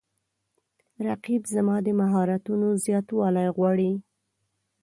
[1.07, 3.91] رقیب زما د مهارتونو زیاتوالی غواړي